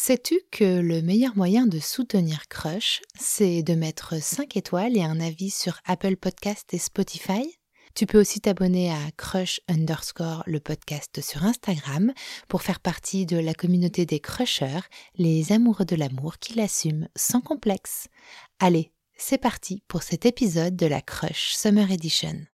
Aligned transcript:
Sais-tu 0.00 0.40
que 0.52 0.78
le 0.80 1.02
meilleur 1.02 1.36
moyen 1.36 1.66
de 1.66 1.80
soutenir 1.80 2.46
Crush, 2.48 3.02
c'est 3.18 3.64
de 3.64 3.74
mettre 3.74 4.22
5 4.22 4.56
étoiles 4.56 4.96
et 4.96 5.02
un 5.02 5.20
avis 5.20 5.50
sur 5.50 5.80
Apple 5.84 6.16
Podcast 6.16 6.72
et 6.72 6.78
Spotify? 6.78 7.58
Tu 7.96 8.06
peux 8.06 8.20
aussi 8.20 8.40
t'abonner 8.40 8.92
à 8.92 9.10
Crush 9.16 9.60
underscore 9.68 10.44
le 10.46 10.60
podcast 10.60 11.20
sur 11.20 11.44
Instagram 11.44 12.12
pour 12.46 12.62
faire 12.62 12.78
partie 12.78 13.26
de 13.26 13.38
la 13.38 13.54
communauté 13.54 14.06
des 14.06 14.20
crushers, 14.20 14.86
les 15.16 15.50
amoureux 15.50 15.84
de 15.84 15.96
l'amour 15.96 16.38
qui 16.38 16.54
l'assument 16.54 17.08
sans 17.16 17.40
complexe. 17.40 18.06
Allez, 18.60 18.92
c'est 19.16 19.36
parti 19.36 19.82
pour 19.88 20.04
cet 20.04 20.24
épisode 20.24 20.76
de 20.76 20.86
la 20.86 21.02
Crush 21.02 21.54
Summer 21.54 21.90
Edition. 21.90 22.46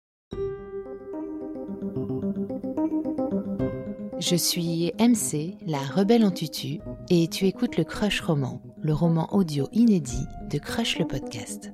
Je 4.24 4.36
suis 4.36 4.92
MC, 5.00 5.56
la 5.66 5.80
rebelle 5.80 6.24
en 6.24 6.30
tutu, 6.30 6.78
et 7.14 7.28
tu 7.28 7.44
écoutes 7.46 7.76
le 7.76 7.84
Crush 7.84 8.22
Roman, 8.22 8.62
le 8.80 8.94
roman 8.94 9.34
audio 9.34 9.68
inédit 9.72 10.26
de 10.50 10.56
Crush 10.56 10.98
le 10.98 11.06
podcast. 11.06 11.70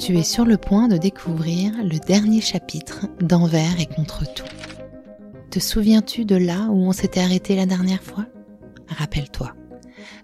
Tu 0.00 0.18
es 0.18 0.24
sur 0.24 0.44
le 0.44 0.56
point 0.56 0.88
de 0.88 0.96
découvrir 0.96 1.72
le 1.84 2.04
dernier 2.04 2.40
chapitre 2.40 3.06
d'Envers 3.20 3.78
et 3.78 3.86
contre 3.86 4.24
tout. 4.34 4.42
Te 5.52 5.60
souviens-tu 5.60 6.24
de 6.24 6.34
là 6.34 6.66
où 6.68 6.84
on 6.84 6.92
s'était 6.92 7.20
arrêté 7.20 7.54
la 7.54 7.66
dernière 7.66 8.02
fois? 8.02 8.26
Rappelle-toi. 8.88 9.54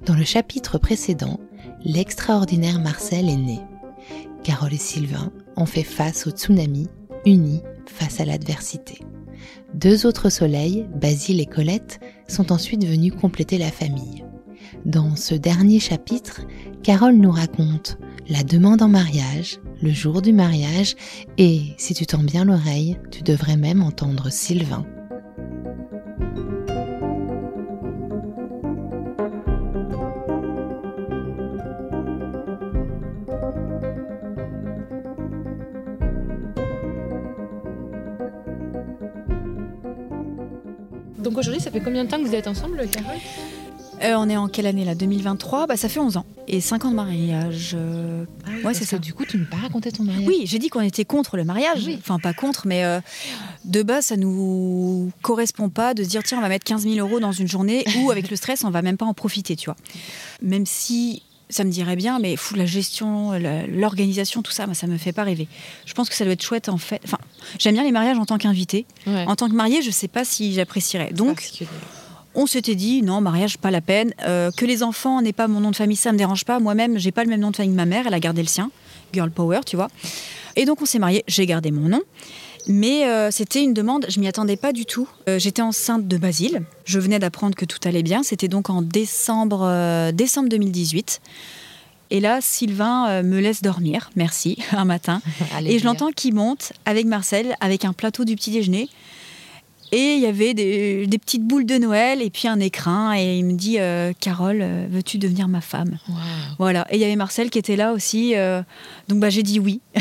Dans 0.06 0.14
le 0.14 0.24
chapitre 0.24 0.78
précédent, 0.78 1.38
l'extraordinaire 1.84 2.80
Marcel 2.80 3.28
est 3.28 3.36
né. 3.36 3.60
Carole 4.42 4.74
et 4.74 4.78
Sylvain 4.78 5.30
ont 5.56 5.66
fait 5.66 5.82
face 5.84 6.26
au 6.26 6.30
tsunami, 6.30 6.88
unis 7.24 7.62
face 7.86 8.20
à 8.20 8.24
l'adversité. 8.24 9.00
Deux 9.74 10.06
autres 10.06 10.28
soleils, 10.28 10.86
Basile 10.94 11.40
et 11.40 11.46
Colette, 11.46 12.00
sont 12.28 12.52
ensuite 12.52 12.84
venus 12.84 13.12
compléter 13.18 13.58
la 13.58 13.70
famille. 13.70 14.24
Dans 14.84 15.16
ce 15.16 15.34
dernier 15.34 15.80
chapitre, 15.80 16.42
Carole 16.82 17.16
nous 17.16 17.30
raconte 17.30 17.98
la 18.28 18.42
demande 18.42 18.82
en 18.82 18.88
mariage, 18.88 19.60
le 19.80 19.90
jour 19.90 20.22
du 20.22 20.32
mariage, 20.32 20.94
et 21.38 21.74
si 21.76 21.94
tu 21.94 22.06
tends 22.06 22.22
bien 22.22 22.44
l'oreille, 22.44 22.98
tu 23.10 23.22
devrais 23.22 23.56
même 23.56 23.82
entendre 23.82 24.30
Sylvain 24.30 24.86
combien 41.82 42.04
de 42.04 42.10
temps 42.10 42.18
que 42.18 42.26
vous 42.26 42.34
êtes 42.34 42.46
ensemble, 42.46 42.86
Carole 42.88 43.18
euh, 44.02 44.14
on 44.16 44.28
est 44.28 44.36
en 44.36 44.48
quelle 44.48 44.66
année 44.66 44.84
là 44.84 44.96
2023 44.96 45.68
Bah 45.68 45.76
ça 45.76 45.88
fait 45.88 46.00
11 46.00 46.16
ans. 46.16 46.26
Et 46.48 46.60
5 46.60 46.86
ans 46.86 46.90
de 46.90 46.96
mariage. 46.96 47.76
Euh, 47.78 48.24
ah 48.44 48.66
ouais, 48.66 48.74
c'est 48.74 48.84
ça. 48.84 48.98
Du 48.98 49.14
coup, 49.14 49.24
tu 49.24 49.38
ne 49.38 49.44
pas 49.44 49.58
raconté 49.58 49.92
ton 49.92 50.02
mariage. 50.02 50.26
Oui, 50.26 50.42
j'ai 50.44 50.58
dit 50.58 50.70
qu'on 50.70 50.80
était 50.80 51.04
contre 51.04 51.36
le 51.36 51.44
mariage. 51.44 51.88
Enfin, 51.98 52.18
pas 52.18 52.32
contre, 52.32 52.66
mais 52.66 52.84
euh, 52.84 53.00
de 53.64 53.84
base, 53.84 54.06
ça 54.06 54.16
nous 54.16 55.12
correspond 55.22 55.68
pas 55.68 55.94
de 55.94 56.02
se 56.02 56.08
dire 56.08 56.24
tiens, 56.24 56.38
on 56.38 56.40
va 56.40 56.48
mettre 56.48 56.64
15 56.64 56.82
000 56.82 56.96
euros 56.96 57.20
dans 57.20 57.30
une 57.30 57.46
journée 57.46 57.84
ou 57.98 58.10
avec 58.10 58.28
le 58.28 58.34
stress, 58.34 58.64
on 58.64 58.70
va 58.70 58.82
même 58.82 58.96
pas 58.96 59.06
en 59.06 59.14
profiter, 59.14 59.54
tu 59.54 59.66
vois. 59.66 59.76
Même 60.40 60.66
si 60.66 61.22
ça 61.52 61.64
me 61.64 61.70
dirait 61.70 61.96
bien, 61.96 62.18
mais 62.18 62.36
fou, 62.36 62.54
la 62.54 62.66
gestion, 62.66 63.32
l'organisation, 63.68 64.42
tout 64.42 64.52
ça, 64.52 64.66
moi, 64.66 64.74
ça 64.74 64.86
me 64.86 64.98
fait 64.98 65.12
pas 65.12 65.24
rêver. 65.24 65.48
Je 65.86 65.94
pense 65.94 66.08
que 66.08 66.14
ça 66.14 66.24
doit 66.24 66.32
être 66.32 66.42
chouette 66.42 66.68
en 66.68 66.78
fait. 66.78 67.00
Enfin, 67.04 67.18
j'aime 67.58 67.74
bien 67.74 67.84
les 67.84 67.92
mariages 67.92 68.18
en 68.18 68.26
tant 68.26 68.38
qu'invité. 68.38 68.86
En 69.06 69.36
tant 69.36 69.48
que 69.48 69.54
mariée, 69.54 69.82
je 69.82 69.90
sais 69.90 70.08
pas 70.08 70.24
si 70.24 70.54
j'apprécierais. 70.54 71.12
Donc 71.12 71.40
on 72.34 72.46
s'était 72.46 72.74
dit 72.74 73.02
non 73.02 73.20
mariage 73.20 73.58
pas 73.58 73.70
la 73.70 73.80
peine. 73.80 74.14
Euh, 74.24 74.50
que 74.56 74.64
les 74.64 74.82
enfants 74.82 75.20
n'aient 75.20 75.32
pas 75.32 75.48
mon 75.48 75.60
nom 75.60 75.70
de 75.70 75.76
famille 75.76 75.96
ça 75.96 76.12
me 76.12 76.18
dérange 76.18 76.44
pas. 76.44 76.58
Moi-même 76.60 76.98
j'ai 76.98 77.12
pas 77.12 77.24
le 77.24 77.30
même 77.30 77.40
nom 77.40 77.50
de 77.50 77.56
famille 77.56 77.72
que 77.72 77.76
ma 77.76 77.86
mère. 77.86 78.06
Elle 78.06 78.14
a 78.14 78.20
gardé 78.20 78.42
le 78.42 78.48
sien. 78.48 78.70
Girl 79.12 79.30
power 79.30 79.60
tu 79.66 79.76
vois. 79.76 79.88
Et 80.56 80.64
donc 80.64 80.80
on 80.82 80.86
s'est 80.86 80.98
marié 80.98 81.24
j'ai 81.28 81.46
gardé 81.46 81.70
mon 81.70 81.88
nom 81.88 82.00
mais 82.66 83.06
euh, 83.06 83.30
c'était 83.30 83.62
une 83.62 83.74
demande 83.74 84.06
je 84.08 84.20
m'y 84.20 84.28
attendais 84.28 84.56
pas 84.56 84.72
du 84.72 84.86
tout. 84.86 85.08
Euh, 85.28 85.38
j'étais 85.38 85.62
enceinte 85.62 86.06
de 86.06 86.16
Basile. 86.16 86.62
Je 86.84 86.98
venais 86.98 87.18
d'apprendre 87.18 87.54
que 87.54 87.64
tout 87.64 87.78
allait 87.84 88.02
bien. 88.02 88.22
C'était 88.22 88.48
donc 88.48 88.70
en 88.70 88.82
décembre 88.82 90.12
décembre 90.12 90.48
2018 90.48 91.20
et 92.10 92.20
là, 92.20 92.40
Sylvain 92.42 93.22
me 93.22 93.40
laisse 93.40 93.62
dormir, 93.62 94.10
merci, 94.16 94.58
un 94.72 94.84
matin. 94.84 95.22
et 95.64 95.78
je 95.78 95.84
l'entends 95.86 96.10
qui 96.10 96.30
monte 96.30 96.74
avec 96.84 97.06
Marcel, 97.06 97.56
avec 97.60 97.86
un 97.86 97.94
plateau 97.94 98.26
du 98.26 98.36
petit 98.36 98.50
déjeuner. 98.50 98.90
Et 99.94 100.14
il 100.14 100.20
y 100.20 100.26
avait 100.26 100.54
des, 100.54 101.06
petites 101.18 101.44
boules 101.44 101.66
de 101.66 101.76
Noël 101.76 102.22
et 102.22 102.30
puis 102.30 102.48
un 102.48 102.58
écrin. 102.60 103.14
Et 103.14 103.36
il 103.36 103.44
me 103.44 103.52
dit 103.52 103.78
euh, 103.78 104.12
Carole, 104.18 104.64
veux-tu 104.88 105.18
devenir 105.18 105.48
ma 105.48 105.60
femme? 105.60 105.98
Voilà. 106.58 106.86
Et 106.90 106.96
il 106.96 107.00
y 107.00 107.04
avait 107.04 107.14
Marcel 107.16 107.50
qui 107.50 107.58
était 107.58 107.76
là 107.76 107.92
aussi. 107.92 108.34
Euh, 108.34 108.62
donc 109.08 109.20
bah, 109.20 109.28
j'ai 109.28 109.42
dit 109.42 109.60
oui. 109.60 109.82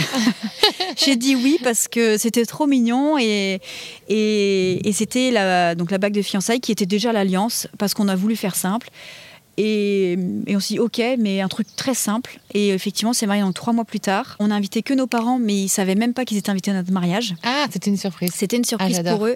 j'ai 0.96 1.18
dit 1.18 1.36
oui 1.36 1.60
parce 1.62 1.90
que 1.90 2.18
c'était 2.18 2.46
trop 2.46 2.68
mignon. 2.68 3.18
Et, 3.20 3.60
et, 4.08 4.92
c'était 4.94 5.30
la, 5.30 5.76
donc 5.76 5.92
la 5.92 5.98
bague 5.98 6.14
de 6.14 6.22
fiançailles 6.22 6.62
qui 6.62 6.72
était 6.72 6.86
déjà 6.86 7.12
l'alliance 7.12 7.68
parce 7.78 7.94
qu'on 7.94 8.08
a 8.08 8.16
voulu 8.16 8.38
faire 8.38 8.56
simple. 8.56 8.90
Et, 9.64 10.18
on 10.48 10.60
s'est 10.60 10.74
dit, 10.74 10.80
ok, 10.80 11.00
mais 11.20 11.40
un 11.40 11.48
truc 11.48 11.68
très 11.76 11.94
simple. 11.94 12.40
Et 12.56 12.70
effectivement, 12.70 13.14
c'est 13.14 13.28
marié 13.28 13.44
donc 13.44 13.54
trois 13.54 13.74
mois 13.74 13.86
plus 13.86 14.00
tard. 14.00 14.36
On 14.40 14.50
a 14.50 14.56
invité 14.56 14.82
que 14.82 14.96
nos 14.96 15.06
parents, 15.06 15.38
mais 15.38 15.56
ils 15.56 15.70
savaient 15.70 15.94
même 15.94 16.16
pas 16.16 16.26
qu'ils 16.26 16.38
étaient 16.38 16.50
invités 16.50 16.72
à 16.72 16.74
notre 16.74 16.92
mariage. 16.92 17.36
Ah, 17.44 17.68
c'était 17.72 17.92
une 17.92 17.98
surprise. 17.98 18.32
C'était 18.34 18.58
une 18.58 18.64
surprise 18.64 19.04
ah, 19.06 19.16
pour 19.16 19.28
eux. 19.28 19.36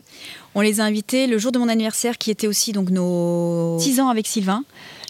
On 0.56 0.62
les 0.62 0.81
a 0.81 0.84
invités 0.84 1.28
le 1.28 1.38
jour 1.38 1.52
de 1.52 1.59
mon 1.59 1.69
anniversaire, 1.69 2.18
qui 2.18 2.31
était 2.31 2.47
aussi 2.47 2.72
donc 2.72 2.90
nos 2.90 3.78
six 3.80 4.00
ans 4.00 4.09
avec 4.09 4.25
Sylvain. 4.25 4.64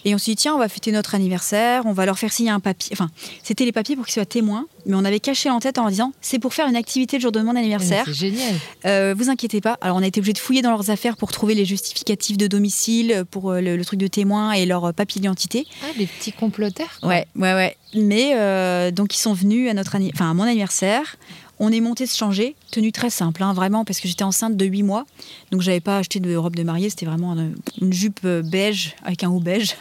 Et 0.06 0.14
on 0.14 0.18
s'est 0.18 0.30
dit, 0.30 0.36
tiens, 0.36 0.54
on 0.54 0.58
va 0.58 0.68
fêter 0.68 0.92
notre 0.92 1.16
anniversaire, 1.16 1.84
on 1.84 1.92
va 1.92 2.06
leur 2.06 2.16
faire 2.16 2.32
signer 2.32 2.50
un 2.50 2.60
papier. 2.60 2.90
Enfin, 2.92 3.10
c'était 3.42 3.64
les 3.64 3.72
papiers 3.72 3.96
pour 3.96 4.06
qu'ils 4.06 4.14
soient 4.14 4.24
témoins, 4.24 4.66
mais 4.86 4.94
on 4.94 5.04
avait 5.04 5.18
caché 5.18 5.50
en 5.50 5.58
tête 5.58 5.78
en 5.78 5.82
leur 5.82 5.90
disant, 5.90 6.12
c'est 6.20 6.38
pour 6.38 6.54
faire 6.54 6.68
une 6.68 6.76
activité 6.76 7.16
le 7.16 7.22
jour 7.22 7.32
de 7.32 7.40
mon 7.40 7.56
anniversaire. 7.56 8.04
C'est 8.06 8.14
génial. 8.14 8.54
Euh, 8.84 9.16
vous 9.18 9.30
inquiétez 9.30 9.60
pas. 9.60 9.76
Alors, 9.80 9.96
on 9.96 10.02
a 10.02 10.06
été 10.06 10.20
obligé 10.20 10.32
de 10.32 10.38
fouiller 10.38 10.62
dans 10.62 10.70
leurs 10.70 10.90
affaires 10.90 11.16
pour 11.16 11.32
trouver 11.32 11.54
les 11.54 11.64
justificatifs 11.64 12.36
de 12.36 12.46
domicile, 12.46 13.24
pour 13.32 13.50
euh, 13.50 13.60
le, 13.60 13.84
truc 13.84 13.98
de 13.98 14.06
témoin 14.06 14.52
et 14.52 14.64
leur 14.64 14.94
papier 14.94 15.20
d'identité. 15.20 15.66
Ah, 15.82 15.88
les 15.98 16.06
petits 16.06 16.30
comploteurs. 16.30 17.00
Ouais, 17.02 17.26
ouais, 17.34 17.54
ouais. 17.54 17.76
Mais 17.94 18.34
euh, 18.36 18.92
donc, 18.92 19.12
ils 19.12 19.20
sont 19.20 19.32
venus 19.32 19.68
à, 19.68 19.74
notre 19.74 19.96
enfin, 19.96 20.30
à 20.30 20.34
mon 20.34 20.44
anniversaire. 20.44 21.16
On 21.58 21.72
est 21.72 21.80
monté 21.80 22.06
se 22.06 22.16
changer, 22.16 22.54
tenue 22.70 22.92
très 22.92 23.08
simple, 23.08 23.42
hein, 23.42 23.54
vraiment, 23.54 23.84
parce 23.84 24.00
que 24.00 24.08
j'étais 24.08 24.24
enceinte 24.24 24.56
de 24.56 24.64
8 24.64 24.82
mois. 24.82 25.06
Donc, 25.50 25.62
j'avais 25.62 25.80
pas 25.80 25.98
acheté 25.98 26.20
de 26.20 26.36
robe 26.36 26.54
de 26.54 26.62
mariée, 26.62 26.90
c'était 26.90 27.06
vraiment 27.06 27.34
une, 27.80 27.92
jupe 27.92 28.20
euh, 28.24 28.42
beige 28.42 28.94
avec 29.02 29.24
un 29.24 29.30
haut 29.30 29.40
beige. 29.40 29.76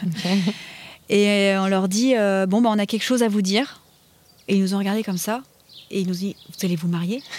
Et 1.10 1.28
euh, 1.28 1.62
on 1.62 1.68
leur 1.68 1.88
dit 1.88 2.16
euh, 2.16 2.46
Bon, 2.46 2.62
bah, 2.62 2.70
on 2.72 2.80
a 2.80 2.86
quelque 2.86 3.04
chose 3.04 3.24
à 3.24 3.28
vous 3.28 3.42
dire. 3.42 3.82
Et 4.48 4.56
ils 4.56 4.62
nous 4.62 4.74
ont 4.74 4.78
regardé 4.78 5.04
comme 5.04 5.18
ça. 5.18 5.44
Et 5.92 6.00
ils 6.00 6.08
nous 6.08 6.16
ont 6.16 6.20
dit 6.20 6.36
Vous 6.48 6.66
allez 6.66 6.76
vous 6.76 6.88
marier? 6.88 7.22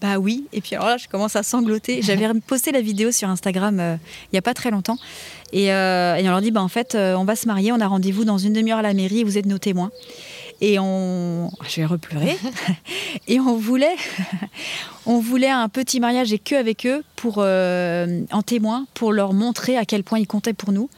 Bah 0.00 0.18
oui. 0.20 0.44
Et 0.52 0.60
puis 0.60 0.76
alors 0.76 0.86
là, 0.86 0.96
je 0.96 1.08
commence 1.08 1.34
à 1.34 1.42
sangloter. 1.42 2.02
J'avais 2.02 2.28
posté 2.46 2.70
la 2.70 2.80
vidéo 2.80 3.10
sur 3.10 3.28
Instagram 3.28 3.98
il 4.00 4.28
n'y 4.32 4.38
a 4.38 4.42
pas 4.42 4.54
très 4.54 4.70
longtemps. 4.70 4.96
Et, 5.52 5.64
et 5.64 6.22
on 6.22 6.30
leur 6.30 6.40
dit 6.40 6.52
Bah 6.52 6.62
en 6.62 6.68
fait, 6.68 6.94
on 6.94 7.24
va 7.24 7.34
se 7.34 7.48
marier. 7.48 7.72
On 7.72 7.80
a 7.80 7.86
rendez-vous 7.88 8.24
dans 8.24 8.38
une 8.38 8.52
demi-heure 8.52 8.78
à 8.78 8.82
la 8.82 8.94
mairie. 8.94 9.24
Vous 9.24 9.38
êtes 9.38 9.46
nos 9.46 9.58
témoins. 9.58 9.90
Et 10.60 10.78
on, 10.78 11.50
je 11.68 11.76
vais 11.76 11.86
repleurer. 11.86 12.36
et 13.28 13.38
on 13.38 13.56
voulait, 13.56 13.94
on 15.06 15.20
voulait 15.20 15.50
un 15.50 15.68
petit 15.68 16.00
mariage 16.00 16.32
et 16.32 16.38
que 16.38 16.56
avec 16.56 16.84
eux 16.86 17.04
pour 17.16 17.36
euh, 17.38 18.22
en 18.32 18.42
témoin, 18.42 18.86
pour 18.94 19.12
leur 19.12 19.32
montrer 19.32 19.76
à 19.76 19.84
quel 19.84 20.02
point 20.02 20.18
ils 20.18 20.26
comptaient 20.26 20.52
pour 20.54 20.72
nous. 20.72 20.90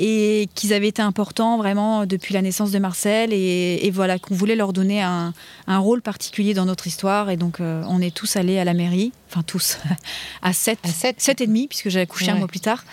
Et 0.00 0.48
qu'ils 0.54 0.72
avaient 0.72 0.86
été 0.86 1.02
importants 1.02 1.56
vraiment 1.56 2.06
depuis 2.06 2.32
la 2.32 2.40
naissance 2.40 2.70
de 2.70 2.78
Marcel. 2.78 3.32
Et, 3.32 3.90
voilà 3.92 4.20
qu'on 4.20 4.34
voulait 4.34 4.54
leur 4.54 4.72
donner 4.72 5.02
un, 5.02 5.32
rôle 5.66 6.02
particulier 6.02 6.54
dans 6.54 6.66
notre 6.66 6.86
histoire. 6.86 7.30
Et 7.30 7.36
donc 7.36 7.60
euh, 7.60 7.82
on 7.88 8.00
est 8.00 8.14
tous 8.14 8.36
allés 8.36 8.60
à 8.60 8.64
la 8.64 8.74
mairie, 8.74 9.12
enfin 9.28 9.42
tous, 9.42 9.78
à 10.42 10.52
7, 10.52 10.78
à 10.84 10.88
7, 10.88 11.40
et 11.40 11.46
demi 11.46 11.66
puisque 11.66 11.88
j'avais 11.88 12.06
couché 12.06 12.30
un 12.30 12.36
mois 12.36 12.48
plus 12.48 12.60
tard. 12.60 12.84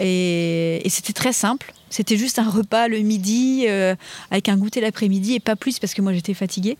Et 0.00 0.86
c'était 0.88 1.12
très 1.12 1.32
simple. 1.32 1.74
C'était 1.90 2.16
juste 2.16 2.38
un 2.38 2.48
repas 2.48 2.88
le 2.88 2.98
midi 2.98 3.64
euh, 3.68 3.94
avec 4.30 4.48
un 4.48 4.56
goûter 4.56 4.80
l'après-midi 4.80 5.34
et 5.34 5.40
pas 5.40 5.56
plus 5.56 5.78
parce 5.78 5.94
que 5.94 6.02
moi 6.02 6.12
j'étais 6.12 6.34
fatiguée. 6.34 6.76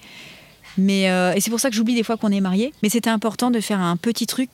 Mais 0.76 1.10
euh, 1.10 1.32
et 1.34 1.40
c'est 1.40 1.50
pour 1.50 1.60
ça 1.60 1.70
que 1.70 1.76
j'oublie 1.76 1.94
des 1.94 2.02
fois 2.02 2.16
qu'on 2.16 2.30
est 2.30 2.40
mariés. 2.40 2.72
Mais 2.82 2.88
c'était 2.88 3.10
important 3.10 3.50
de 3.50 3.60
faire 3.60 3.80
un 3.80 3.96
petit 3.96 4.26
truc 4.26 4.50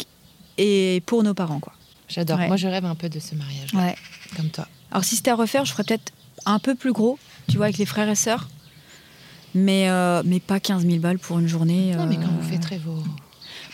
et 0.59 1.03
pour 1.07 1.23
nos 1.23 1.35
parents 1.35 1.61
quoi. 1.61 1.73
J'adore. 2.09 2.39
Moi 2.39 2.57
je 2.57 2.69
rêve 2.69 2.85
un 2.85 2.95
peu 2.95 3.09
de 3.09 3.19
ce 3.19 3.35
mariage. 3.35 3.75
Ouais. 3.75 3.95
Comme 4.37 4.49
toi. 4.49 4.69
Alors 4.91 5.05
si 5.05 5.17
c'était 5.17 5.31
à 5.31 5.35
refaire, 5.35 5.65
je 5.65 5.73
ferais 5.73 5.85
peut-être 5.85 6.13
un 6.47 6.59
peu 6.59 6.75
plus 6.75 6.93
gros, 6.93 7.19
tu 7.49 7.57
vois, 7.57 7.67
avec 7.67 7.79
les 7.79 7.87
frères 7.87 8.09
et 8.09 8.15
sœurs. 8.15 8.49
Mais, 9.55 9.89
euh, 9.89 10.23
mais 10.25 10.41
pas 10.41 10.59
15 10.59 10.85
000 10.85 10.99
balles 10.99 11.19
pour 11.19 11.39
une 11.39 11.47
journée. 11.47 11.95
Non, 11.97 12.07
mais 12.07 12.17
quand 12.17 12.31
vous 12.41 12.49
fêterez 12.49 12.79
vos. 12.79 13.03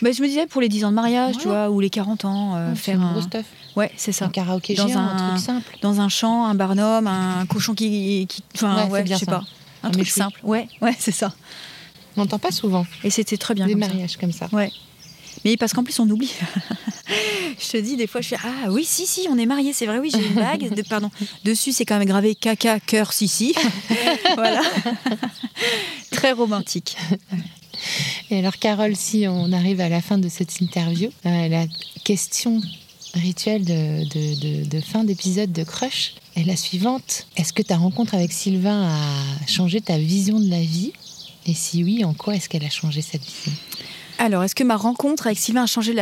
Bah, 0.01 0.11
je 0.11 0.21
me 0.21 0.27
disais 0.27 0.47
pour 0.47 0.61
les 0.61 0.69
10 0.69 0.85
ans 0.85 0.89
de 0.89 0.95
mariage, 0.95 1.37
tu 1.37 1.47
vois, 1.47 1.69
ou 1.69 1.79
les 1.79 1.89
40 1.89 2.25
ans, 2.25 2.55
euh, 2.55 2.69
Ouais, 2.69 2.75
c'est 2.75 2.81
faire 2.81 2.95
une 2.95 3.03
un. 3.03 3.11
grosse 3.13 3.25
stuff. 3.25 3.45
Ouais, 3.75 3.91
c'est 3.97 4.11
ça. 4.11 4.25
Un 4.25 4.29
karaoké 4.29 4.73
Dans 4.75 4.87
géant, 4.87 4.99
un... 4.99 5.15
un- 5.17 5.29
truc 5.29 5.45
simple. 5.45 5.77
Dans 5.81 6.01
un 6.01 6.09
champ, 6.09 6.45
un 6.45 6.55
barnum, 6.55 7.05
un 7.07 7.45
cochon 7.45 7.73
qui. 7.75 8.25
qui... 8.27 8.43
Enfin, 8.55 8.85
Ouais, 8.87 8.91
ouais, 8.91 9.05
je 9.07 9.15
sais 9.15 9.25
pas. 9.25 9.43
Un, 9.83 9.87
Un 9.87 9.91
truc 9.91 10.05
méchoui. 10.05 10.21
simple. 10.21 10.39
Ouais, 10.43 10.67
ouais, 10.81 10.95
c'est 10.99 11.11
ça. 11.11 11.33
On 12.17 12.21
n'entend 12.21 12.39
pas 12.39 12.51
souvent 12.51 12.85
Et 13.03 13.09
c'était 13.09 13.37
très 13.37 13.53
bien. 13.53 13.65
des 13.67 13.73
comme 13.73 13.81
ça. 13.83 13.87
mariages 13.89 14.17
comme 14.17 14.31
ça. 14.33 14.49
Mais 15.45 15.55
parce 15.57 15.71
qu'en 15.73 15.83
plus, 15.83 15.97
on 15.99 16.09
oublie. 16.09 16.31
je 17.59 17.69
te 17.69 17.77
dis, 17.77 17.95
des 17.95 18.05
fois, 18.05 18.21
je 18.21 18.27
fais 18.29 18.37
Ah 18.43 18.69
oui, 18.69 18.83
si, 18.85 19.07
si, 19.07 19.27
on 19.29 19.37
est 19.37 19.45
mariés, 19.45 19.71
c'est 19.73 19.85
vrai, 19.85 19.97
oui, 19.99 20.11
j'ai 20.13 20.23
une 20.27 20.33
bague. 20.35 20.73
De, 20.75 20.81
pardon. 20.81 21.09
Dessus, 21.45 21.71
c'est 21.71 21.85
quand 21.85 21.97
même 21.97 22.07
gravé 22.07 22.35
caca, 22.35 22.79
cœur, 22.79 23.13
si, 23.13 23.27
si. 23.27 23.55
voilà. 24.35 24.61
Très 26.11 26.33
romantique. 26.33 26.97
Et 28.29 28.39
alors, 28.39 28.57
Carole, 28.57 28.95
si 28.95 29.25
on 29.27 29.51
arrive 29.51 29.81
à 29.81 29.89
la 29.89 30.01
fin 30.01 30.17
de 30.17 30.29
cette 30.29 30.61
interview, 30.61 31.09
euh, 31.25 31.47
la 31.47 31.65
question 32.03 32.61
rituelle 33.13 33.65
de, 33.65 34.81
fin 34.81 35.03
d'épisode 35.03 35.51
de 35.51 35.63
Crush 35.63 36.13
est 36.35 36.43
la 36.43 36.55
suivante. 36.55 37.27
Est-ce 37.35 37.53
que 37.53 37.61
ta 37.61 37.77
rencontre 37.77 38.15
avec 38.15 38.31
Sylvain 38.31 38.87
a 38.87 39.47
changé 39.47 39.81
ta 39.81 39.97
vision 39.97 40.39
de 40.39 40.49
la 40.49 40.61
vie? 40.61 40.93
Et 41.45 41.53
si 41.53 41.83
oui, 41.83 42.05
en 42.05 42.13
quoi 42.13 42.35
est-ce 42.35 42.47
qu'elle 42.47 42.63
a 42.63 42.69
changé 42.69 43.01
cette 43.01 43.23
vision? 43.23 43.51
Alors, 44.17 44.43
est-ce 44.43 44.55
que 44.55 44.63
ma 44.63 44.77
rencontre 44.77 45.25
avec 45.25 45.39
Sylvain 45.39 45.63
a 45.63 45.67
changé 45.67 45.95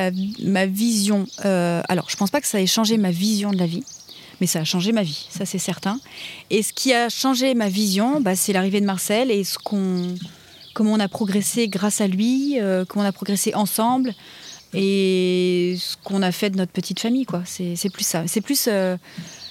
ma 0.43 0.65
vision? 0.65 1.25
Euh, 1.45 1.81
Alors, 1.87 2.09
je 2.09 2.17
pense 2.17 2.29
pas 2.29 2.41
que 2.41 2.47
ça 2.47 2.61
ait 2.61 2.67
changé 2.67 2.97
ma 2.97 3.11
vision 3.11 3.51
de 3.51 3.57
la 3.57 3.65
vie, 3.65 3.83
mais 4.41 4.47
ça 4.47 4.59
a 4.59 4.63
changé 4.65 4.91
ma 4.91 5.03
vie, 5.03 5.27
ça 5.29 5.45
c'est 5.45 5.59
certain. 5.59 5.99
Et 6.49 6.61
ce 6.61 6.73
qui 6.73 6.93
a 6.93 7.09
changé 7.09 7.53
ma 7.53 7.69
vision, 7.69 8.19
bah, 8.19 8.35
c'est 8.35 8.51
l'arrivée 8.51 8.81
de 8.81 8.85
Marcel 8.85 9.31
et 9.31 9.43
ce 9.43 9.57
qu'on, 9.57 10.15
comment 10.79 10.93
on 10.93 10.99
a 11.01 11.09
progressé 11.09 11.67
grâce 11.67 11.99
à 11.99 12.07
lui, 12.07 12.57
euh, 12.61 12.85
comment 12.87 13.03
on 13.03 13.07
a 13.07 13.11
progressé 13.11 13.53
ensemble 13.53 14.13
et 14.73 15.75
ce 15.77 15.97
qu'on 16.05 16.21
a 16.21 16.31
fait 16.31 16.51
de 16.51 16.55
notre 16.55 16.71
petite 16.71 17.01
famille, 17.01 17.25
quoi. 17.25 17.43
C'est, 17.45 17.89
plus 17.91 18.05
ça. 18.05 18.23
C'est 18.27 18.39
plus, 18.39 18.69
euh, 18.69 18.95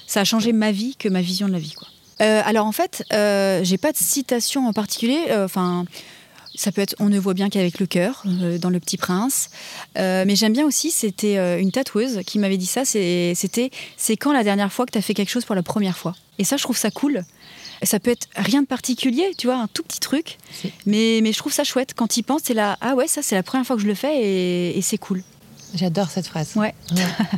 ça 0.06 0.20
a 0.20 0.24
changé 0.24 0.54
ma 0.54 0.72
vie 0.72 0.96
que 0.96 1.06
ma 1.10 1.20
vision 1.20 1.46
de 1.46 1.52
la 1.52 1.58
vie, 1.58 1.72
quoi. 1.72 1.86
Euh, 2.22 2.40
alors 2.46 2.64
en 2.64 2.72
fait, 2.72 3.04
euh, 3.12 3.60
j'ai 3.62 3.76
pas 3.76 3.92
de 3.92 3.98
citation 3.98 4.66
en 4.68 4.72
particulier. 4.72 5.18
Enfin, 5.44 5.84
ça 6.54 6.72
peut 6.72 6.80
être 6.80 6.96
On 6.98 7.10
ne 7.10 7.18
voit 7.18 7.34
bien 7.34 7.50
qu'avec 7.50 7.78
le 7.78 7.84
cœur 7.84 8.22
dans 8.24 8.70
Le 8.70 8.80
Petit 8.80 8.96
Prince. 8.96 9.50
Mais 9.96 10.34
j'aime 10.34 10.54
bien 10.54 10.64
aussi, 10.64 10.90
c'était 10.90 11.60
une 11.60 11.72
tatoueuse 11.72 12.20
qui 12.26 12.38
m'avait 12.38 12.56
dit 12.56 12.66
ça. 12.66 12.86
C'était 12.86 13.70
c'est 13.98 14.16
quand 14.16 14.32
la 14.32 14.44
dernière 14.44 14.72
fois 14.72 14.86
que 14.86 14.92
tu 14.92 14.98
as 14.98 15.02
fait 15.02 15.14
quelque 15.14 15.30
chose 15.30 15.44
pour 15.44 15.54
la 15.54 15.62
première 15.62 15.98
fois? 15.98 16.16
Et 16.38 16.44
ça, 16.44 16.56
je 16.56 16.62
trouve 16.62 16.78
ça 16.78 16.90
cool. 16.90 17.22
Ça 17.82 18.00
peut 18.00 18.10
être 18.10 18.26
rien 18.36 18.62
de 18.62 18.66
particulier, 18.66 19.32
tu 19.38 19.46
vois, 19.46 19.56
un 19.56 19.68
tout 19.68 19.82
petit 19.82 20.00
truc. 20.00 20.38
Mais, 20.86 21.20
mais 21.22 21.32
je 21.32 21.38
trouve 21.38 21.52
ça 21.52 21.64
chouette. 21.64 21.92
Quand 21.94 22.16
il 22.16 22.22
pense, 22.22 22.42
c'est 22.44 22.54
là, 22.54 22.76
ah 22.80 22.94
ouais, 22.94 23.06
ça 23.08 23.22
c'est 23.22 23.34
la 23.34 23.42
première 23.42 23.66
fois 23.66 23.76
que 23.76 23.82
je 23.82 23.86
le 23.86 23.94
fais 23.94 24.16
et, 24.22 24.78
et 24.78 24.82
c'est 24.82 24.98
cool. 24.98 25.22
J'adore 25.74 26.08
cette 26.08 26.26
phrase. 26.26 26.52
Ouais. 26.56 26.74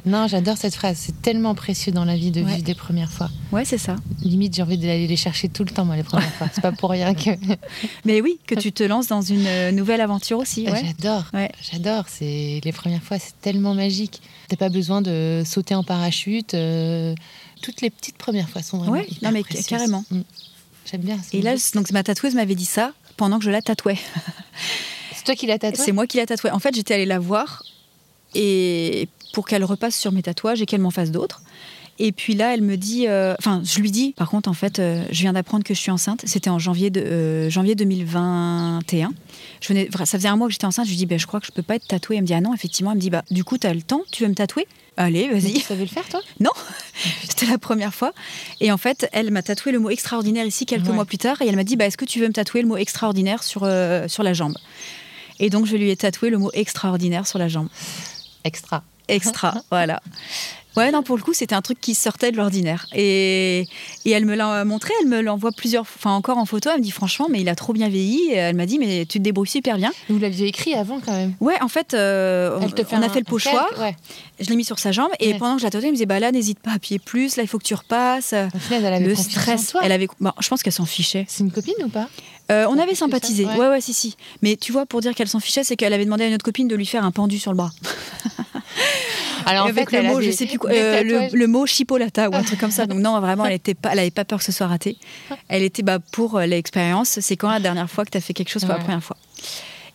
non, 0.07 0.29
j'adore 0.29 0.57
cette 0.57 0.77
phrase. 0.77 0.97
C'est 1.01 1.21
tellement 1.21 1.57
précieux 1.57 1.91
dans 1.91 2.05
la 2.05 2.15
vie 2.17 2.31
de 2.31 2.41
Ouais. 2.43 2.53
vivre 2.53 2.63
des 2.63 2.77
premières 2.77 3.11
fois. 3.11 3.29
Ouais, 3.51 3.65
c'est 3.65 3.77
ça. 3.77 3.97
Limite, 4.23 4.55
j'ai 4.55 4.63
envie 4.63 4.79
d'aller 4.79 5.09
les 5.09 5.17
chercher 5.17 5.49
tout 5.49 5.65
le 5.65 5.71
temps, 5.71 5.85
moi, 5.85 5.97
les 5.97 6.05
premières 6.05 6.33
fois. 6.35 6.47
C'est 6.55 6.61
pas 6.61 6.71
pour 6.71 6.91
rien 6.91 7.13
que. 7.13 7.31
Mais 8.05 8.21
oui, 8.21 8.39
que 8.47 8.55
tu 8.55 8.71
te 8.71 8.85
lances 8.85 9.09
dans 9.09 9.21
une 9.21 9.47
euh, 9.49 9.73
nouvelle 9.73 10.01
aventure 10.01 10.39
aussi. 10.39 10.65
Ouais. 10.71 10.81
J'adore. 10.87 11.25
J'adore. 11.73 12.05
C'est 12.09 12.61
les 12.65 12.73
premières 12.73 13.03
fois, 13.03 13.19
c'est 13.19 13.35
tellement 13.41 13.75
magique. 13.75 14.23
T'as 14.49 14.57
pas 14.57 14.69
besoin 14.69 15.03
de 15.03 15.43
sauter 15.45 15.75
en 15.75 15.83
parachute. 15.83 16.55
euh, 16.55 17.17
Toutes 17.63 17.81
les 17.81 17.91
petites 17.91 18.17
premières 18.17 18.49
fois 18.49 18.63
sont 18.63 18.79
vraiment 18.79 18.93
Ouais, 18.93 19.07
non, 19.23 19.31
mais 19.33 19.43
précieuses. 19.43 19.67
carrément. 19.67 20.05
Mm. 20.11 20.21
J'aime 20.91 21.01
bien. 21.03 21.19
Et 21.33 21.43
là, 21.43 21.55
donc 21.75 21.91
ma 21.93 22.03
tatoueuse 22.03 22.35
m'avait 22.35 22.55
dit 22.55 22.65
ça 22.65 22.93
pendant 23.17 23.39
que 23.39 23.45
je 23.45 23.51
la 23.51 23.63
tatouais. 23.63 23.99
c'est 25.15 25.25
toi 25.25 25.35
qui 25.35 25.47
l'as 25.47 25.59
tatoué. 25.59 25.85
C'est 25.85 25.93
moi 25.93 26.07
qui 26.07 26.17
la 26.17 26.27
tatouée. 26.27 26.51
En 26.51 26.59
fait, 26.59 26.75
j'étais 26.75 26.95
allée 26.95 27.07
la 27.07 27.19
voir 27.19 27.63
et 28.35 29.09
pour 29.33 29.47
qu'elle 29.47 29.65
repasse 29.65 29.97
sur 29.97 30.13
mes 30.13 30.23
tatouages 30.23 30.63
et 30.63 30.67
qu'elle 30.67 30.81
m'en 30.81 30.91
fasse 30.91 31.11
d'autres. 31.11 31.43
Et 32.03 32.13
puis 32.13 32.33
là, 32.35 32.55
elle 32.55 32.63
me 32.63 32.79
dit, 32.79 33.07
euh, 33.09 33.35
enfin, 33.39 33.61
je 33.63 33.79
lui 33.79 33.91
dis, 33.91 34.13
par 34.17 34.31
contre, 34.31 34.49
en 34.49 34.55
fait, 34.55 34.79
euh, 34.79 35.05
je 35.11 35.21
viens 35.21 35.35
d'apprendre 35.35 35.65
que 35.65 35.75
je 35.75 35.79
suis 35.79 35.91
enceinte. 35.91 36.23
C'était 36.25 36.49
en 36.49 36.59
janvier, 36.59 36.89
de, 36.89 37.01
euh, 37.01 37.51
janvier 37.51 37.75
2021. 37.75 39.13
Je 39.61 39.69
venais, 39.69 39.87
ça 39.93 40.07
faisait 40.07 40.29
un 40.29 40.37
mois 40.37 40.47
que 40.47 40.53
j'étais 40.55 40.65
enceinte. 40.65 40.87
Je 40.87 40.91
lui 40.93 40.97
dis, 40.97 41.05
ben, 41.05 41.19
je 41.19 41.27
crois 41.27 41.41
que 41.41 41.47
je 41.47 41.53
peux 41.53 41.63
pas 41.63 41.75
être 41.75 41.87
tatouée. 41.87 42.17
Elle 42.17 42.23
me 42.23 42.27
dit, 42.27 42.33
ah 42.33 42.41
non, 42.41 42.55
effectivement. 42.55 42.93
Elle 42.93 42.97
me 42.97 43.03
dit, 43.03 43.11
bah, 43.11 43.23
du 43.31 43.45
coup, 43.45 43.59
tu 43.59 43.67
as 43.67 43.75
le 43.75 43.83
temps, 43.83 44.01
tu 44.11 44.23
veux 44.23 44.31
me 44.31 44.35
tatouer? 44.35 44.67
Allez, 44.97 45.29
vas-y. 45.29 45.53
Tu 45.53 45.61
savais 45.61 45.83
le 45.85 45.91
faire, 45.91 46.09
toi? 46.09 46.21
C'était 46.39 46.45
la 47.51 47.59
première 47.59 47.95
fois. 47.95 48.13
Et 48.61 48.71
en 48.73 48.77
fait, 48.79 49.09
elle 49.13 49.31
m'a 49.31 49.43
tatoué 49.43 49.73
le 49.73 49.79
mot 49.79 49.91
extraordinaire 49.91 50.45
ici 50.47 50.67
quelques 50.67 50.87
Ouais. 50.89 50.93
mois 50.95 51.05
plus 51.05 51.19
tard. 51.19 51.41
Et 51.43 51.47
elle 51.49 51.57
m'a 51.57 51.65
dit, 51.65 51.77
bah, 51.77 51.87
est-ce 51.87 51.97
que 51.97 52.05
tu 52.05 52.21
veux 52.21 52.29
me 52.29 52.33
tatouer 52.33 52.63
le 52.63 52.69
mot 52.69 52.77
extraordinaire 52.77 53.43
sur, 53.43 53.63
euh, 53.65 54.09
sur 54.09 54.23
la 54.23 54.33
jambe? 54.33 54.55
Et 55.39 55.51
donc, 55.51 55.67
je 55.67 55.77
lui 55.77 55.91
ai 55.91 55.97
tatoué 55.97 56.31
le 56.31 56.39
mot 56.39 56.51
extraordinaire 56.53 57.27
sur 57.27 57.39
la 57.39 57.49
jambe. 57.49 57.69
Extra. 58.45 58.83
Extra, 59.15 59.55
voilà. 59.71 60.01
Ouais, 60.77 60.93
non, 60.93 61.03
pour 61.03 61.17
le 61.17 61.23
coup, 61.25 61.33
c'était 61.35 61.57
un 61.57 61.63
truc 61.63 61.81
qui 61.81 61.97
sortait 61.97 62.31
de 62.31 62.37
l'ordinaire. 62.37 62.87
Et, 62.95 63.67
et 64.05 64.11
elle 64.13 64.25
me 64.25 64.37
l'a 64.37 64.65
montré, 64.65 64.93
elle 65.03 65.09
me 65.09 65.21
l'envoie 65.21 65.51
plusieurs 65.51 65.83
enfin 65.83 66.13
encore 66.13 66.39
en 66.39 66.45
photo. 66.47 66.71
Elle 66.73 66.79
me 66.79 66.85
dit, 66.85 66.93
franchement, 66.93 67.27
mais 67.29 67.41
il 67.41 67.49
a 67.49 67.57
trop 67.57 67.73
bien 67.73 67.89
vieilli. 67.89 68.31
Elle 68.31 68.55
m'a 68.55 68.67
dit, 68.67 68.79
mais 68.79 69.05
tu 69.05 69.19
te 69.19 69.25
débrouilles 69.25 69.49
super 69.49 69.77
bien. 69.79 69.91
Vous 70.09 70.21
l'aviez 70.21 70.47
écrit 70.47 70.75
avant, 70.75 71.01
quand 71.05 71.11
même. 71.13 71.35
Ouais, 71.41 71.61
en 71.61 71.67
fait, 71.67 71.93
euh, 71.93 72.57
on, 72.61 72.69
fait 72.69 72.95
a 72.95 72.99
un- 72.99 73.09
fait 73.09 73.19
le 73.19 73.25
pochoir. 73.25 73.67
Ouais. 73.81 73.97
Je 74.39 74.49
l'ai 74.49 74.55
mis 74.55 74.65
sur 74.65 74.79
sa 74.79 74.93
jambe. 74.93 75.11
Et 75.19 75.33
Ouais. 75.33 75.39
pendant 75.39 75.55
que 75.57 75.61
je 75.61 75.67
la 75.67 75.71
tatouais, 75.71 75.89
elle 75.89 75.93
me 75.93 75.97
disait, 75.97 76.07
bah 76.07 76.21
là, 76.21 76.31
n'hésite 76.31 76.61
pas 76.61 76.71
à 76.71 76.75
appuyer 76.75 77.01
plus. 77.01 77.35
Là, 77.37 77.43
il 77.43 77.49
faut 77.49 77.59
que 77.59 77.65
tu 77.65 77.75
repasses. 77.75 78.29
Final, 78.61 78.85
elle 78.85 78.87
avait 78.95 79.07
le 79.07 79.15
en 79.15 79.17
stress. 79.17 79.71
toi. 79.73 79.81
Elle 79.83 79.91
avait, 79.93 80.07
bon, 80.21 80.31
je 80.41 80.49
pense 80.49 80.63
qu'elle 80.63 80.73
s'en 80.73 80.87
fichait. 80.87 81.27
C'est 81.29 81.43
une 81.43 81.51
copine 81.51 81.75
ou 81.85 81.89
pas? 81.89 82.09
Euh, 82.51 82.67
on 82.67 82.73
En 82.73 82.79
avait 82.79 82.95
ça, 82.95 83.07
sympathisé. 83.07 83.45
ouais. 83.45 83.57
ouais. 83.57 83.69
ouais, 83.69 83.81
si, 83.81 83.95
si. 83.95 84.17
Mais 84.43 84.57
tu 84.57 84.73
vois, 84.73 84.85
pour 84.87 85.01
dire 85.01 85.15
qu'elle 85.15 85.29
s'en 85.29 85.41
fichait, 85.41 85.65
c'est 85.65 85.77
qu'elle 85.77 85.93
avait 85.93 86.05
demandé 86.05 86.25
à 86.25 86.27
une 86.27 86.35
autre 86.35 86.45
copine 86.45 86.69
de 86.69 86.77
lui 86.77 86.87
faire 86.87 87.05
un 87.05 87.11
pendu 87.13 87.39
sur 87.39 87.53
le 87.53 87.57
bras. 87.57 87.71
Alors, 89.47 89.67
Et 89.67 89.71
avec 89.71 89.91
le 89.93 90.03
mot, 90.03 90.21
je 90.21 90.31
sais 90.31 90.47
plus 90.47 90.59
quoi, 90.59 90.71
euh, 90.71 91.03
le, 91.03 91.37
le 91.37 91.47
mot 91.47 91.67
chipolata 91.67 92.29
ou 92.29 92.35
un 92.35 92.43
truc 92.43 92.61
comme 92.61 92.71
ça. 92.71 92.87
Donc 92.87 92.99
non, 92.99 93.19
vraiment, 93.21 93.47
elle 93.47 93.55
était 93.55 93.75
pas, 93.75 93.91
elle 93.93 94.01
avait 94.01 94.11
pas 94.11 94.25
peur 94.25 94.39
que 94.39 94.45
ce 94.45 94.53
soit 94.53 94.67
raté. 94.67 94.97
Elle 95.49 95.63
était 95.63 95.83
bah, 95.83 95.99
pour 96.13 96.37
euh, 96.37 96.47
l'expérience. 96.47 97.19
C'est 97.21 97.37
quand 97.37 97.51
la 97.51 97.61
dernière 97.61 97.91
fois 97.91 98.05
que 98.05 98.11
tu 98.11 98.19
as 98.19 98.21
fait 98.21 98.35
quelque 98.35 98.51
chose 98.51 98.65
pour 98.65 98.75
la 98.75 98.79
première 98.79 99.03
fois. 99.03 99.17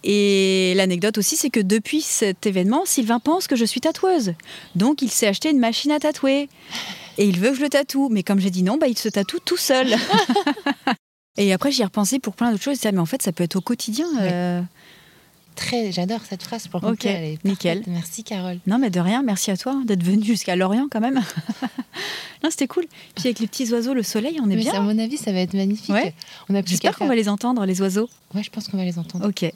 Et 0.03 0.73
l'anecdote 0.75 1.17
aussi, 1.17 1.35
c'est 1.35 1.49
que 1.49 1.59
depuis 1.59 2.01
cet 2.01 2.45
événement, 2.45 2.83
Sylvain 2.85 3.19
pense 3.19 3.47
que 3.47 3.55
je 3.55 3.65
suis 3.65 3.81
tatoueuse. 3.81 4.33
Donc 4.75 5.01
il 5.01 5.09
s'est 5.09 5.27
acheté 5.27 5.49
une 5.49 5.59
machine 5.59 5.91
à 5.91 5.99
tatouer. 5.99 6.49
Et 7.17 7.25
il 7.25 7.39
veut 7.39 7.49
que 7.51 7.55
je 7.57 7.61
le 7.61 7.69
tatoue. 7.69 8.09
Mais 8.09 8.23
comme 8.23 8.39
j'ai 8.39 8.51
dit 8.51 8.63
non, 8.63 8.77
bah, 8.77 8.87
il 8.87 8.97
se 8.97 9.09
tatoue 9.09 9.39
tout 9.39 9.57
seul. 9.57 9.95
Et 11.37 11.51
après, 11.53 11.71
j'y 11.71 11.81
ai 11.81 11.85
repensé 11.85 12.19
pour 12.19 12.33
plein 12.35 12.51
d'autres 12.51 12.63
choses. 12.63 12.75
Je 12.75 12.79
disais, 12.79 12.89
ah, 12.89 12.91
mais 12.93 12.99
en 12.99 13.05
fait, 13.05 13.21
ça 13.21 13.31
peut 13.31 13.43
être 13.43 13.55
au 13.57 13.61
quotidien. 13.61 14.05
Ouais. 14.17 14.29
euh. 14.31 14.61
Très, 15.55 15.91
j'adore 15.93 16.19
cette 16.27 16.43
phrase 16.43 16.67
pour 16.67 16.83
Ok, 16.83 16.89
compter. 16.89 17.07
Elle 17.09 17.23
est 17.23 17.45
nickel. 17.45 17.81
Merci, 17.87 18.25
Carole. 18.25 18.59
Non, 18.67 18.77
mais 18.77 18.89
de 18.89 18.99
rien, 18.99 19.23
merci 19.23 19.51
à 19.51 19.57
toi 19.57 19.71
hein, 19.73 19.83
d'être 19.85 20.03
venu 20.03 20.21
jusqu'à 20.25 20.57
Lorient 20.57 20.87
quand 20.91 20.99
même. 20.99 21.15
non, 22.43 22.49
c'était 22.49 22.67
cool. 22.67 22.83
Puis 23.15 23.27
avec 23.27 23.39
les 23.39 23.47
petits 23.47 23.71
oiseaux, 23.71 23.93
le 23.93 24.03
soleil, 24.03 24.37
on 24.41 24.49
est 24.49 24.55
Mais 24.55 24.63
bien. 24.63 24.73
à 24.73 24.81
mon 24.81 24.99
avis, 24.99 25.15
ça 25.15 25.31
va 25.31 25.39
être 25.39 25.53
magnifique. 25.53 25.95
Ouais. 25.95 26.13
On 26.49 26.55
a 26.55 26.61
plus 26.61 26.63
qu'à 26.63 26.71
J'espère 26.71 26.91
qu'on 26.93 26.97
faire. 26.99 27.07
va 27.07 27.15
les 27.15 27.29
entendre, 27.29 27.65
les 27.65 27.81
oiseaux. 27.81 28.09
Ouais, 28.33 28.43
je 28.43 28.49
pense 28.49 28.67
qu'on 28.67 28.75
va 28.75 28.83
les 28.83 28.99
entendre. 28.99 29.25
Ok. 29.29 29.49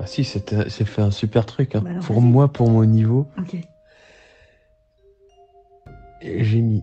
Ah 0.00 0.06
si, 0.06 0.22
j'ai 0.24 0.84
fait 0.84 1.02
un 1.02 1.10
super 1.10 1.46
truc. 1.46 1.74
hein. 1.74 1.80
Bah 1.82 1.90
alors, 1.90 2.04
Pour 2.04 2.20
moi, 2.22 2.48
pour 2.52 2.70
mon 2.70 2.84
niveau, 2.84 3.26
Ok. 3.38 3.56
J'ai 6.20 6.60
mis 6.62 6.82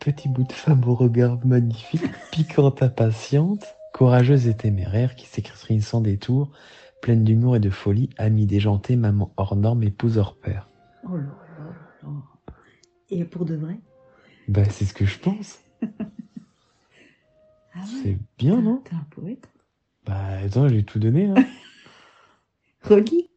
petit 0.00 0.28
bout 0.28 0.44
de 0.44 0.52
femme 0.52 0.82
au 0.88 0.94
regard 0.94 1.44
magnifique, 1.44 2.02
piquante 2.30 2.82
impatiente, 2.82 3.76
courageuse 3.92 4.46
et 4.48 4.56
téméraire, 4.56 5.14
qui 5.16 5.26
s'écrit 5.26 5.80
sans 5.80 6.00
détour, 6.00 6.50
pleine 7.00 7.24
d'humour 7.24 7.56
et 7.56 7.60
de 7.60 7.70
folie, 7.70 8.10
amie 8.18 8.46
déjantée, 8.46 8.96
maman 8.96 9.32
hors 9.36 9.56
norme, 9.56 9.82
épouse 9.82 10.18
hors 10.18 10.36
pair. 10.36 10.68
Oh 11.04 11.16
là 11.16 11.22
là 11.22 11.64
là. 12.02 12.08
Et 13.10 13.24
pour 13.24 13.44
de 13.44 13.54
vrai? 13.54 13.80
Bah 14.48 14.64
c'est 14.64 14.84
ce 14.84 14.94
que 14.94 15.06
je 15.06 15.18
pense. 15.18 15.58
Ah 17.74 17.78
ouais? 17.78 18.00
C'est 18.02 18.18
bien, 18.38 18.60
non? 18.60 18.82
T'es 18.84 18.94
un 18.94 19.06
poète? 19.10 19.48
Bah 20.04 20.38
attends, 20.44 20.68
j'ai 20.68 20.84
tout 20.84 20.98
donné. 20.98 21.26
Hein. 21.26 21.34
Relis 22.82 23.30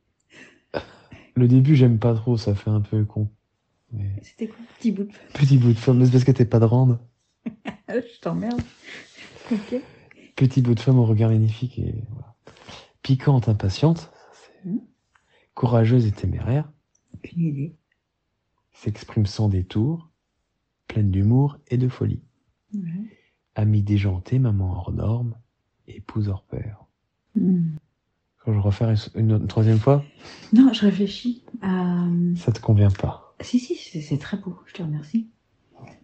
Le 1.36 1.48
début, 1.48 1.76
j'aime 1.76 2.00
pas 2.00 2.14
trop, 2.14 2.38
ça 2.38 2.56
fait 2.56 2.70
un 2.70 2.82
peu 2.82 3.06
con. 3.06 3.30
Mais... 3.92 4.12
C'était 4.24 4.48
quoi 4.48 4.58
Petit 4.78 4.92
bout 4.92 5.04
de 5.04 5.12
Petit 5.34 5.58
bout 5.58 5.70
de 5.74 5.78
femme, 5.78 6.00
mais 6.00 6.06
c'est 6.06 6.12
parce 6.12 6.24
que 6.24 6.32
t'es 6.32 6.46
pas 6.46 6.60
de 6.60 6.66
rande. 6.66 7.00
Je 7.90 8.20
t'emmerde. 8.22 8.62
Ok. 9.52 9.76
Petit 10.36 10.62
bout 10.62 10.74
de 10.76 10.80
femme 10.80 10.98
au 11.00 11.06
regard 11.06 11.30
magnifique 11.30 11.80
et 11.80 11.96
voilà. 12.10 12.36
Piquante, 13.04 13.48
impatiente, 13.50 14.12
Mhm. 14.66 14.82
courageuse 15.54 16.06
et 16.08 16.12
téméraire, 16.12 16.70
idée. 17.36 17.76
s'exprime 18.74 19.26
sans 19.28 19.48
détour, 19.48 20.10
pleine 20.88 21.12
d'humour 21.12 21.60
et 21.68 21.78
de 21.78 21.88
folie. 21.88 22.22
Amie 23.54 23.84
déjantée, 23.84 24.40
maman 24.40 24.72
hors 24.74 24.92
norme, 24.92 25.36
épouse 25.88 26.28
hors 26.30 26.44
pair. 26.44 26.84
Hmm. 27.36 27.76
Quand 28.40 28.54
je 28.54 28.60
refais 28.60 28.86
une, 29.16 29.32
une 29.32 29.48
troisième 29.48 29.78
fois, 29.80 30.04
Non, 30.52 30.74
je 30.74 30.82
réfléchis. 30.82 31.44
à... 31.62 32.08
ça 32.36 32.52
te 32.52 32.60
convient 32.60 32.92
pas. 32.92 33.25
Si, 33.42 33.60
si, 33.60 33.76
c'est 34.02 34.18
très 34.18 34.38
beau. 34.38 34.58
Je 34.66 34.74
te 34.74 34.82
remercie. 34.84 35.28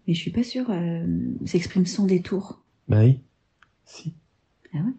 Mais 0.07 0.13
je 0.13 0.19
suis 0.19 0.31
pas 0.31 0.43
sûre. 0.43 0.69
Euh, 0.69 1.05
S'exprime 1.45 1.85
sans 1.85 2.05
détour. 2.05 2.61
Bah 2.87 3.01
oui. 3.03 3.21
Si. 3.85 4.13
Ah 4.73 4.77
ouais? 4.79 4.93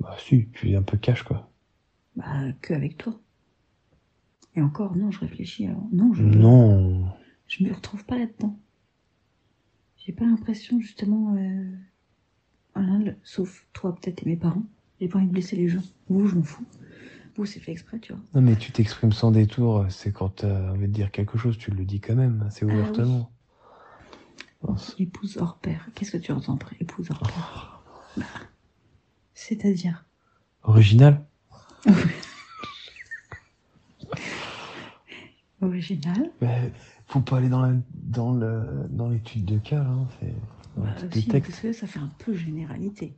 Bah 0.00 0.16
si, 0.18 0.42
puis 0.42 0.76
un 0.76 0.82
peu 0.82 0.96
cash 0.96 1.22
quoi. 1.22 1.50
Bah, 2.16 2.52
que 2.62 2.72
avec 2.74 2.96
toi. 2.96 3.18
Et 4.56 4.62
encore, 4.62 4.96
non, 4.96 5.10
je 5.10 5.20
réfléchis. 5.20 5.66
Alors. 5.66 5.86
Non, 5.92 6.12
je 6.14 6.22
Non. 6.24 7.08
je 7.46 7.62
me 7.64 7.72
retrouve 7.72 8.04
pas 8.04 8.18
là-dedans. 8.18 8.58
J'ai 9.98 10.12
pas 10.12 10.24
l'impression, 10.24 10.80
justement, 10.80 11.34
euh, 11.36 11.70
voilà, 12.74 12.98
le- 12.98 13.16
sauf 13.24 13.66
toi 13.72 13.94
peut-être 13.94 14.22
et 14.22 14.26
mes 14.26 14.36
parents. 14.36 14.64
J'ai 15.00 15.08
pas 15.08 15.18
envie 15.18 15.26
de 15.28 15.32
blesser 15.32 15.56
les 15.56 15.68
gens. 15.68 15.82
Vous, 16.08 16.26
je 16.26 16.34
m'en 16.34 16.42
fous. 16.42 16.64
C'est 17.44 17.60
fait 17.60 17.72
exprès, 17.72 17.98
tu 18.00 18.12
vois. 18.12 18.22
Non 18.34 18.40
mais 18.42 18.56
tu 18.56 18.72
t'exprimes 18.72 19.12
sans 19.12 19.30
détour, 19.30 19.86
c'est 19.90 20.12
quand 20.12 20.28
t'as 20.30 20.70
envie 20.70 20.88
de 20.88 20.92
dire 20.92 21.10
quelque 21.10 21.38
chose, 21.38 21.56
tu 21.58 21.70
le 21.70 21.84
dis 21.84 22.00
quand 22.00 22.14
même, 22.14 22.42
assez 22.46 22.64
Ah 22.64 22.68
oui. 22.68 22.74
ouvertement. 22.74 23.30
Mince. 24.62 24.96
Épouse 24.98 25.36
hors 25.38 25.58
pair. 25.58 25.88
Qu'est-ce 25.94 26.12
que 26.12 26.16
tu 26.18 26.32
entends 26.32 26.56
par 26.56 26.72
épouse 26.80 27.10
hors 27.10 27.20
pair? 27.20 27.82
Bah, 28.16 28.26
C'est-à-dire? 29.34 30.04
Original 30.64 31.26
original. 35.62 36.30
Mais 36.40 36.72
faut 37.06 37.20
pas 37.20 37.38
aller 37.38 37.48
dans 37.48 37.62
la 37.62 37.72
dans 37.94 38.32
le 38.32 38.86
dans 38.90 39.08
l'étude 39.08 39.44
de 39.44 39.58
cas 39.58 39.82
là, 39.82 39.90
hein, 39.90 40.06
c'est 40.20 40.34
Bah, 40.76 40.94
si, 41.12 41.30
parce 41.30 41.60
que 41.60 41.72
ça 41.72 41.86
fait 41.86 41.98
un 41.98 42.10
peu 42.18 42.34
généralité. 42.34 43.14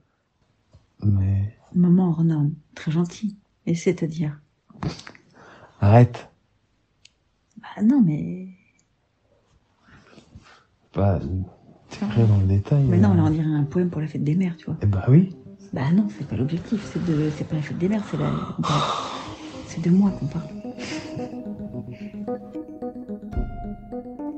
Mais 1.03 1.55
Maman 1.75 2.11
hors 2.11 2.25
norme, 2.25 2.55
très 2.75 2.91
gentil. 2.93 3.39
Et 3.71 3.77
c'est-à-dire? 3.77 4.37
Arrête, 5.81 6.29
Bah 7.63 7.83
non, 7.85 8.03
mais... 8.05 8.49
pas 10.93 11.21
t'écrire 11.89 12.27
dans 12.27 12.39
le 12.39 12.47
détail. 12.47 12.83
Mais 12.83 12.99
non, 12.99 13.13
euh. 13.13 13.15
là, 13.15 13.23
on 13.27 13.31
dirait 13.31 13.47
un 13.47 13.63
poème 13.63 13.89
pour 13.89 14.01
la 14.01 14.09
fête 14.09 14.25
des 14.25 14.35
mères, 14.35 14.57
tu 14.57 14.65
vois. 14.65 14.77
Eh 14.83 14.87
bah 14.87 15.05
oui. 15.09 15.37
Bah 15.73 15.93
non, 15.93 16.09
c'est 16.19 16.27
pas 16.27 16.35
l'objectif, 16.35 16.85
c'est 16.93 17.05
de, 17.05 17.31
c'est 17.39 17.45
pas 17.47 17.55
la 17.55 17.63
fête 17.63 17.79
des 17.79 17.89
mères, 17.89 18.03
c'est 18.11 18.17
la, 18.17 18.33
c'est 19.69 19.81
de 19.81 19.91
moi 19.91 20.11
qu'on 20.19 20.27
parle. 20.27 20.49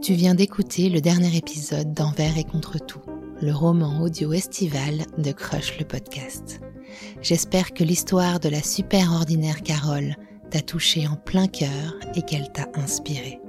Tu 0.03 0.13
viens 0.13 0.35
d'écouter 0.35 0.91
le 0.91 1.01
dernier 1.01 1.35
épisode 1.35 1.95
d'Envers 1.95 2.37
et 2.37 2.45
contre 2.45 2.77
tout, 2.85 3.01
le 3.41 3.53
roman 3.55 4.03
audio 4.03 4.35
estival 4.35 5.07
de 5.17 5.33
Crush 5.33 5.79
le 5.79 5.87
podcast. 5.87 6.61
J'espère 7.21 7.73
que 7.73 7.85
l'histoire 7.85 8.41
de 8.41 8.49
la 8.49 8.63
super 8.63 9.13
ordinaire 9.13 9.63
Carole 9.63 10.17
t'a 10.51 10.61
touché 10.61 11.07
en 11.07 11.17
plein 11.17 11.47
cœur 11.47 11.97
et 12.15 12.23
qu'elle 12.23 12.51
t'a 12.53 12.69
inspiré. 12.75 13.41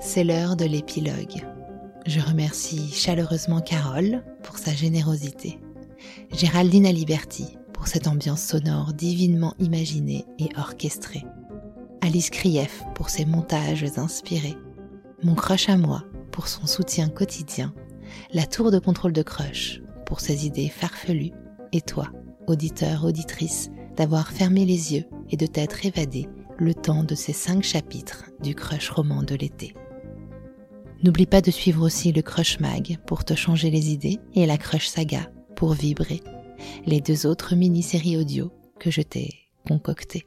C'est 0.00 0.24
l'heure 0.24 0.56
de 0.56 0.64
l'épilogue. 0.64 1.44
Je 2.06 2.20
remercie 2.20 2.92
chaleureusement 2.92 3.60
Carole 3.60 4.22
pour 4.42 4.58
sa 4.58 4.72
générosité, 4.72 5.58
Géraldine 6.32 6.86
Aliberti 6.86 7.56
pour 7.72 7.88
cette 7.88 8.06
ambiance 8.06 8.42
sonore 8.42 8.92
divinement 8.92 9.54
imaginée 9.58 10.26
et 10.38 10.48
orchestrée. 10.56 11.24
Alice 12.02 12.30
Krief 12.30 12.82
pour 12.94 13.08
ses 13.08 13.24
montages 13.24 13.84
inspirés, 13.96 14.56
mon 15.22 15.34
crush 15.34 15.68
à 15.70 15.78
moi 15.78 16.04
pour 16.30 16.48
son 16.48 16.66
soutien 16.66 17.08
quotidien, 17.08 17.72
la 18.32 18.46
tour 18.46 18.70
de 18.70 18.78
contrôle 18.78 19.12
de 19.12 19.22
crush 19.22 19.80
pour 20.06 20.20
ses 20.20 20.46
idées 20.46 20.68
farfelues, 20.68 21.32
et 21.72 21.80
toi, 21.80 22.08
auditeur, 22.46 23.04
auditrice, 23.04 23.70
d'avoir 23.96 24.30
fermé 24.30 24.64
les 24.64 24.94
yeux 24.94 25.04
et 25.30 25.36
de 25.36 25.46
t'être 25.46 25.86
évadé 25.86 26.28
le 26.58 26.74
temps 26.74 27.04
de 27.04 27.14
ces 27.14 27.32
cinq 27.32 27.62
chapitres 27.62 28.30
du 28.42 28.54
crush 28.54 28.90
roman 28.90 29.22
de 29.22 29.34
l'été. 29.34 29.74
N'oublie 31.02 31.26
pas 31.26 31.40
de 31.40 31.50
suivre 31.50 31.84
aussi 31.84 32.12
le 32.12 32.22
Crush 32.22 32.60
Mag 32.60 32.96
pour 33.06 33.24
te 33.24 33.34
changer 33.34 33.70
les 33.70 33.90
idées 33.90 34.20
et 34.34 34.46
la 34.46 34.56
Crush 34.56 34.88
Saga 34.88 35.30
pour 35.54 35.74
vibrer, 35.74 36.22
les 36.86 37.00
deux 37.00 37.26
autres 37.26 37.54
mini-séries 37.54 38.16
audio 38.16 38.50
que 38.78 38.90
je 38.90 39.02
t'ai 39.02 39.28
concoctées. 39.68 40.26